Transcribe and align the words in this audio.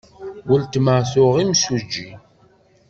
Weltma 0.49 0.95
tuɣ 1.11 1.35
imsujji. 1.43 2.09